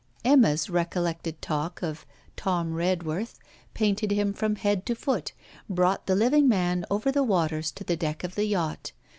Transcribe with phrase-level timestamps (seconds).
[0.25, 3.37] Emma's recollected talk of 'Tom Redworth'
[3.75, 5.31] painted him from head to foot,
[5.69, 8.93] brought the living man over the waters to the deck of the yacht.